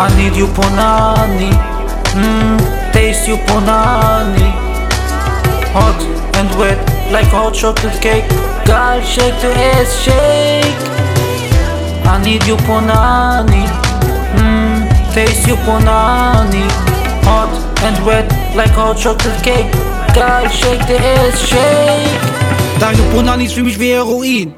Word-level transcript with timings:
I 0.00 0.08
need 0.16 0.34
you 0.34 0.46
punani 0.46 1.50
Mmm, 2.16 2.58
taste 2.92 3.28
you 3.28 3.36
punani. 3.46 4.48
Hot 5.76 6.00
and 6.38 6.50
wet 6.58 6.78
like 7.12 7.26
hot 7.26 7.52
chocolate 7.54 8.00
cake. 8.00 8.26
Girl 8.64 9.00
shake 9.02 9.38
the 9.42 9.52
ass 9.74 9.90
shake. 10.02 10.80
I 12.06 12.20
need 12.24 12.44
you 12.46 12.56
punani 12.66 13.64
Mmm, 14.36 14.88
taste 15.14 15.46
you 15.46 15.56
punani. 15.66 16.64
Hot 17.28 17.52
and 17.84 17.98
wet 18.06 18.26
like 18.56 18.70
hot 18.70 18.96
chocolate 18.96 19.42
cake. 19.44 19.70
Girl 20.14 20.48
shake 20.48 20.84
the 20.88 20.98
ass 20.98 21.38
shake. 21.46 22.20
Deine 22.80 23.02
Bonani 23.12 23.44
ist 23.44 23.52
für 23.54 23.62
mich 23.62 23.78
wie 23.78 23.90
Heroin. 23.92 24.54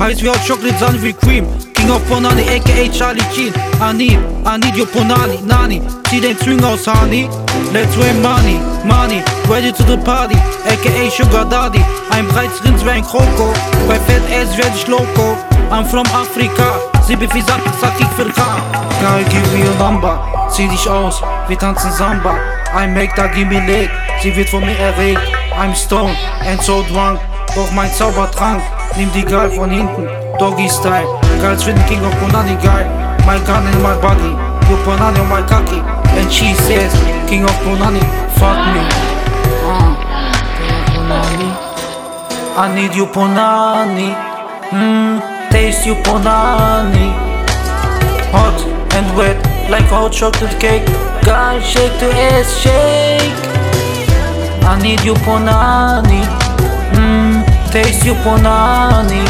Wie 0.00 0.28
Hot 0.28 0.40
Chocolate, 0.46 1.02
wie 1.02 1.12
Cream. 1.12 1.46
King 1.74 1.90
of 1.90 2.02
Bonani, 2.08 2.42
aka 2.48 2.88
Charlie 2.88 3.20
Sheen. 3.34 3.52
I 3.80 3.92
need, 3.92 4.18
I 4.46 4.56
need 4.56 4.74
your 4.74 4.86
Bonani, 4.86 5.38
Nani. 5.46 5.82
Zieh 6.08 6.20
den 6.22 6.38
Swing 6.38 6.64
aus, 6.64 6.86
Honey. 6.86 7.28
Let's 7.72 7.94
win 7.98 8.22
money, 8.22 8.58
money. 8.82 9.22
Ready 9.46 9.72
to 9.72 9.82
the 9.84 9.98
party, 9.98 10.36
aka 10.64 11.10
Sugar 11.10 11.44
Daddy. 11.44 11.84
Breites 12.32 12.64
Rins 12.64 12.82
wie 12.82 12.90
ein 12.90 13.04
Kroko. 13.04 13.52
Bei 13.86 13.98
Fett 14.00 14.22
Ass 14.32 14.56
werd 14.56 14.88
loco. 14.88 15.36
I'm 15.70 15.84
from 15.84 16.06
Afrika. 16.14 16.80
Sie 17.06 17.20
wie 17.20 17.42
sagt, 17.42 17.68
sag 17.80 17.92
ich 18.00 18.08
für 18.16 18.30
K. 18.30 18.42
Girl, 19.00 19.22
give 19.24 19.46
me 19.52 19.68
a 19.68 19.90
number. 19.90 20.18
Zieh 20.50 20.68
dich 20.68 20.88
aus, 20.88 21.22
wir 21.46 21.58
tanzen 21.58 21.92
Samba. 21.92 22.36
I 22.74 22.86
make 22.86 23.14
that 23.16 23.34
give 23.34 23.46
me 23.46 23.60
leg. 23.66 23.90
Sie 24.22 24.34
wird 24.34 24.48
von 24.48 24.64
mir 24.64 24.78
erregt. 24.78 25.20
I'm 25.58 25.74
stoned 25.74 26.16
and 26.46 26.60
so 26.62 26.82
drunk. 26.84 27.20
Doch 27.54 27.70
mein 27.72 27.92
Zaubertrank. 27.92 28.62
Nimm 28.96 29.10
die 29.12 29.24
Girl 29.24 29.50
von 29.50 29.70
hinten. 29.70 30.08
Doggy 30.38 30.68
Style. 30.68 31.06
Girls 31.40 31.64
finden 31.64 31.84
King 31.86 32.04
of 32.04 32.14
Bonani 32.20 32.56
geil. 32.62 32.86
My 33.26 33.38
gun 33.46 33.66
in 33.72 33.82
my 33.82 33.94
body. 34.00 34.36
You 34.68 34.76
Bonani 34.84 35.20
on 35.20 35.28
my 35.28 35.42
cocky. 35.42 35.82
And 36.18 36.30
she 36.30 36.54
says, 36.54 36.92
King 37.28 37.44
of 37.44 37.56
Bonani, 37.64 38.00
fuck 38.38 38.58
me. 38.74 38.80
King. 38.80 40.10
I 42.56 42.74
need 42.74 42.94
you 42.94 43.06
punani 43.06 44.14
Mmm, 44.70 45.50
taste 45.50 45.86
you 45.86 45.94
punani 45.94 47.14
Hot 48.32 48.60
and 48.94 49.16
wet 49.16 49.36
like 49.70 49.84
hot 49.84 50.12
chocolate 50.12 50.60
cake 50.60 50.84
Girl 51.24 51.60
shake 51.60 51.98
the 52.00 52.10
ass 52.12 52.60
shake 52.60 53.34
I 54.62 54.78
need 54.82 55.00
you 55.02 55.14
punani 55.14 56.39
taste 57.70 58.04
you 58.04 58.14
punani 58.14 59.22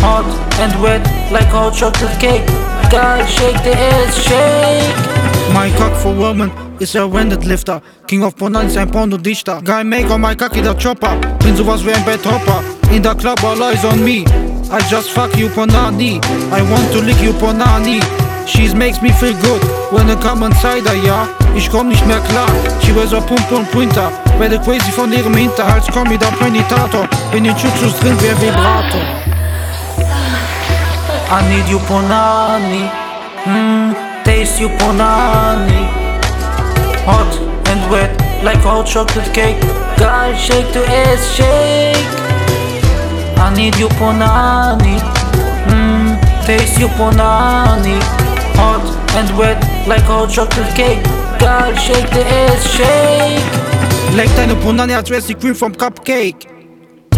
Hot 0.00 0.26
and 0.60 0.82
wet 0.82 1.02
like 1.32 1.48
hot 1.48 1.74
chocolate 1.74 2.18
cake 2.20 2.46
Girl 2.90 3.24
shake 3.26 3.62
the 3.64 3.74
ass 3.74 4.14
shake 4.22 5.18
My 5.52 5.70
cock 5.76 5.94
for 5.96 6.14
woman 6.14 6.50
is 6.80 6.94
a 6.94 7.06
Rented 7.06 7.44
Lifter. 7.44 7.80
King 8.06 8.22
of 8.22 8.36
Bonani 8.36 8.66
ist 8.66 8.76
ein 8.76 8.90
Porno-Dichter. 8.90 9.60
Guy 9.64 9.82
make 9.82 10.10
on 10.10 10.20
my 10.20 10.34
cocky 10.34 10.62
der 10.62 10.74
Chopper. 10.74 11.16
Bin 11.42 11.56
sowas 11.56 11.84
wie 11.84 11.92
ein 11.92 12.04
Bedhopper. 12.04 12.62
In 12.92 13.02
the 13.02 13.14
Club 13.14 13.42
all 13.42 13.62
eyes 13.62 13.84
on 13.84 14.04
me. 14.04 14.24
I 14.70 14.78
just 14.90 15.10
fuck 15.10 15.34
you 15.36 15.48
Bonani. 15.48 16.20
I 16.52 16.62
want 16.70 16.92
to 16.92 17.00
lick 17.00 17.20
you 17.20 17.32
Bonani. 17.32 18.00
She 18.46 18.72
makes 18.74 19.02
me 19.02 19.10
feel 19.12 19.34
good 19.40 19.62
when 19.90 20.08
I 20.08 20.16
come 20.16 20.44
inside 20.44 20.86
her, 20.86 20.94
ja. 21.04 21.26
Ich 21.56 21.70
komm 21.70 21.88
nicht 21.88 22.06
mehr 22.06 22.20
klar. 22.20 22.48
She 22.82 22.94
wears 22.94 23.12
a 23.12 23.20
Pump 23.20 23.50
und 23.50 23.70
Pointer. 23.72 24.12
Werde 24.38 24.60
crazy 24.60 24.92
von 24.92 25.12
ihrem 25.12 25.34
Hinterhals, 25.34 25.86
komm 25.92 26.08
mit 26.08 26.22
der 26.22 26.28
Prenitator. 26.28 27.08
Bin 27.32 27.44
in 27.44 27.58
Schutzschuss 27.58 27.98
drin 27.98 28.16
wie 28.20 28.28
ein 28.28 28.40
Vibrator. 28.40 29.00
I 31.30 31.42
need 31.50 31.68
you 31.68 31.78
punani 31.80 32.88
Mmm, 33.44 33.94
taste 34.24 34.60
you 34.60 34.70
punani 34.70 35.86
Hot 37.04 37.36
and 37.68 37.90
wet 37.90 38.10
like 38.42 38.62
hot 38.62 38.86
chocolate 38.86 39.30
cake. 39.34 39.60
Girl 39.98 40.34
shake 40.34 40.72
the 40.72 40.86
ass 40.86 41.34
shake. 41.34 41.96
I 43.36 43.52
need 43.56 43.76
you 43.76 43.88
punani 43.88 45.02
Mmm, 45.66 46.16
taste 46.46 46.78
you 46.78 46.88
punani 46.96 48.00
Hot 48.56 48.86
and 49.16 49.36
wet 49.36 49.58
like 49.86 50.04
hot 50.04 50.30
chocolate 50.30 50.74
cake. 50.74 51.02
Girl 51.38 51.74
shake 51.74 52.08
the 52.10 52.24
ass 52.24 52.66
shake 52.70 53.67
Leck 54.18 54.34
deine 54.34 54.56
Punani 54.56 54.94
als 54.94 55.08
wär's 55.10 55.26
die 55.26 55.34
Cream 55.36 55.54
vom 55.54 55.72
Cupcake. 55.72 56.48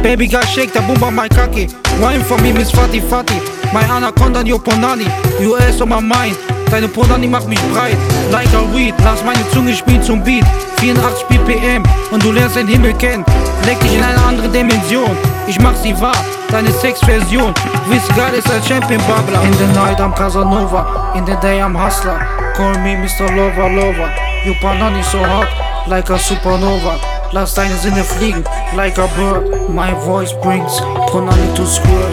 Baby 0.00 0.28
girl 0.28 0.46
shake 0.46 0.72
der 0.72 0.82
Bumba 0.82 1.10
my 1.10 1.28
cocky. 1.28 1.66
Wine 1.98 2.22
for 2.24 2.40
me 2.40 2.52
Miss 2.52 2.70
Fatty 2.70 3.00
Fatty. 3.00 3.40
My 3.72 3.82
Anaconda 3.90 4.44
your 4.46 4.62
Punani. 4.62 5.06
You 5.40 5.56
ass 5.56 5.80
on 5.80 5.88
my 5.88 6.00
mind. 6.00 6.36
Deine 6.70 6.86
Punani 6.86 7.26
macht 7.26 7.48
mich 7.48 7.58
breit. 7.72 7.96
Like 8.30 8.46
a 8.54 8.62
weed. 8.72 8.94
Lass 9.02 9.24
meine 9.24 9.42
Zunge 9.50 9.74
spielen 9.74 10.04
zum 10.04 10.22
Beat. 10.22 10.44
84 10.78 11.24
BPM 11.26 11.82
und 12.12 12.22
du 12.22 12.30
lernst 12.30 12.54
den 12.54 12.68
Himmel 12.68 12.94
kennen. 12.94 13.24
Leck 13.66 13.80
dich 13.80 13.96
in 13.96 14.04
eine 14.04 14.22
andere 14.24 14.48
Dimension. 14.48 15.10
Ich 15.48 15.58
mach 15.58 15.74
sie 15.74 16.00
wahr. 16.00 16.24
Deine 16.52 16.70
Sexversion. 16.70 17.52
Wisst 17.88 18.14
geil 18.14 18.34
ist 18.34 18.48
als 18.48 18.68
Champion 18.68 19.02
Bubbler. 19.08 19.42
In 19.42 19.52
the 19.54 19.66
night 19.76 19.98
I'm 19.98 20.14
Casanova. 20.14 21.12
In 21.16 21.26
the 21.26 21.34
day 21.42 21.60
I'm 21.60 21.74
Hustler. 21.74 22.20
Call 22.54 22.78
me 22.84 22.94
Mr. 22.94 23.26
Lover 23.34 23.68
Lover. 23.68 24.12
You 24.46 24.54
Punani 24.60 25.02
so 25.02 25.18
hot. 25.18 25.73
Like 25.86 26.08
a 26.08 26.18
supernova. 26.18 26.98
Lass 27.32 27.58
in 27.58 27.76
Sinne 27.76 28.02
fliegen, 28.02 28.44
like 28.74 28.96
a 28.96 29.06
bird. 29.16 29.68
My 29.68 29.92
voice 29.92 30.32
brings 30.42 30.80
Ponani 31.10 31.54
to 31.56 31.66
squirt. 31.66 32.12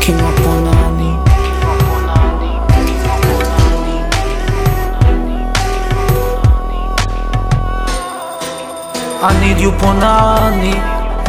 King 0.00 0.20
of 0.20 0.34
Ponani. 0.40 1.20
I 9.22 9.32
need 9.40 9.60
you 9.60 9.72
Ponani. 9.72 10.74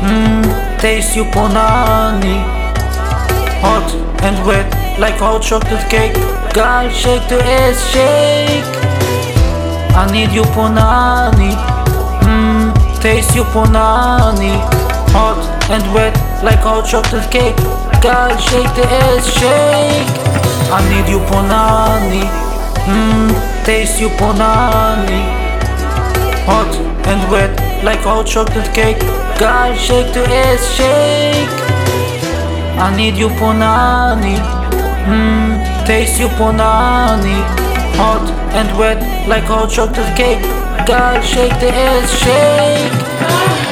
Mmm, 0.00 0.80
taste 0.80 1.16
you 1.16 1.24
Ponani. 1.24 2.40
Hot 3.60 3.94
and 4.22 4.46
wet 4.46 4.84
like 4.98 5.16
hot 5.16 5.42
chocolate 5.42 5.88
cake 5.90 6.14
Girl 6.54 6.88
shake 6.88 7.28
the 7.28 7.42
ass 7.42 7.90
shake 7.90 8.83
I 9.96 10.10
need 10.12 10.32
you 10.32 10.42
punani 10.54 11.54
Mmm, 12.24 12.72
taste 13.00 13.34
you 13.34 13.44
punani 13.44 14.58
Hot 15.14 15.38
and 15.70 15.84
wet 15.94 16.14
like 16.42 16.58
hot 16.58 16.84
chocolate 16.86 17.30
cake. 17.30 17.56
Girl 18.02 18.36
shake 18.36 18.68
the 18.74 18.84
ass 18.84 19.24
shake. 19.38 20.10
I 20.70 20.80
need 20.90 21.08
you 21.08 21.20
punani 21.30 22.24
Mmm, 22.86 23.64
taste 23.64 24.00
you 24.00 24.08
punani 24.08 25.20
Hot 26.46 26.74
and 27.06 27.30
wet 27.30 27.52
like 27.84 28.00
hot 28.00 28.26
chocolate 28.26 28.72
cake. 28.74 28.98
Girl 29.38 29.74
shake 29.76 30.12
the 30.12 30.24
ass 30.28 30.74
shake. 30.76 31.48
I 32.78 32.94
need 32.96 33.14
you 33.16 33.28
punani 33.28 34.36
Mmm, 35.06 35.86
taste 35.86 36.18
you 36.18 36.28
punani 36.28 37.38
Hot 37.96 38.28
and 38.54 38.78
wet 38.78 39.28
like 39.28 39.44
hot 39.44 39.70
chocolate 39.70 40.16
cake. 40.16 40.42
God, 40.86 41.22
shake 41.24 41.58
the 41.60 41.70
ass, 41.72 42.10
shake. 42.18 43.63